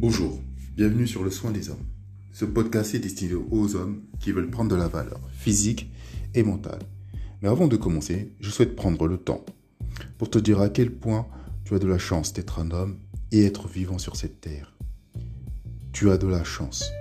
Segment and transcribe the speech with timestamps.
[0.00, 0.38] Bonjour,
[0.76, 1.84] bienvenue sur Le Soin des Hommes.
[2.32, 5.90] Ce podcast est destiné aux hommes qui veulent prendre de la valeur physique
[6.36, 6.78] et mentale.
[7.42, 9.44] Mais avant de commencer, je souhaite prendre le temps
[10.16, 11.26] pour te dire à quel point
[11.64, 13.00] tu as de la chance d'être un homme
[13.32, 14.72] et être vivant sur cette terre.
[15.90, 16.92] Tu as de la chance.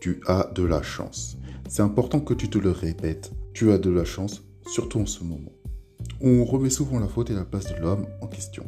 [0.00, 1.36] Tu as de la chance.
[1.68, 3.32] C'est important que tu te le répètes.
[3.52, 5.52] Tu as de la chance, surtout en ce moment.
[6.22, 8.64] On remet souvent la faute et la place de l'homme en question.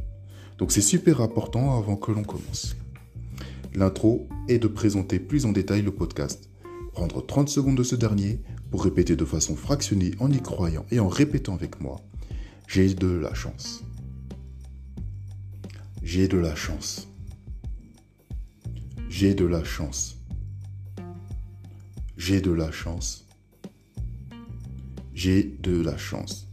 [0.59, 2.77] Donc c'est super important avant que l'on commence.
[3.75, 6.51] L'intro est de présenter plus en détail le podcast.
[6.93, 10.99] Prendre 30 secondes de ce dernier pour répéter de façon fractionnée en y croyant et
[10.99, 12.01] en répétant avec moi.
[12.67, 13.85] J'ai de la chance.
[16.03, 17.07] J'ai de la chance.
[19.09, 20.17] J'ai de la chance.
[22.17, 23.27] J'ai de la chance.
[25.15, 26.49] J'ai de la chance.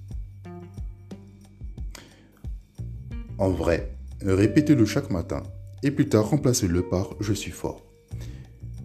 [3.38, 5.44] En vrai, Répétez-le chaque matin
[5.84, 7.84] et plus tard remplacez-le par Je suis fort.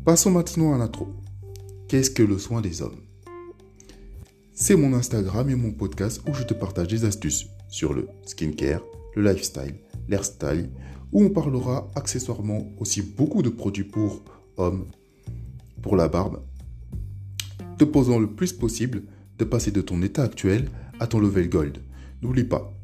[0.05, 1.09] Passons maintenant à l'intro.
[1.89, 3.01] Qu'est-ce que le soin des hommes?
[4.53, 8.83] C'est mon Instagram et mon podcast où je te partage des astuces sur le skincare,
[9.15, 9.77] le lifestyle,
[10.09, 10.71] l'airstyle,
[11.13, 14.23] où on parlera accessoirement aussi beaucoup de produits pour
[14.57, 14.87] hommes,
[15.81, 16.43] pour la barbe,
[17.79, 19.05] te posant le plus possible
[19.39, 21.79] de passer de ton état actuel à ton level gold.
[22.21, 22.75] N'oublie pas,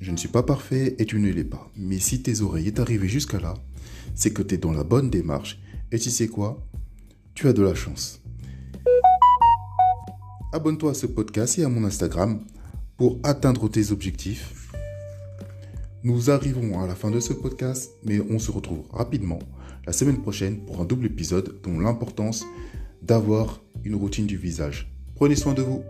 [0.00, 1.70] je ne suis pas parfait et tu ne l'es pas.
[1.76, 3.54] Mais si tes oreilles est arrivé jusqu'à là,
[4.14, 5.60] c'est que tu es dans la bonne démarche.
[5.90, 6.64] Et tu sais quoi?
[7.34, 8.20] Tu as de la chance.
[10.52, 12.40] Abonne-toi à ce podcast et à mon Instagram
[12.96, 14.70] pour atteindre tes objectifs.
[16.04, 19.40] Nous arrivons à la fin de ce podcast, mais on se retrouve rapidement
[19.86, 22.44] la semaine prochaine pour un double épisode dont l'importance
[23.02, 24.92] d'avoir une routine du visage.
[25.16, 25.82] Prenez soin de vous.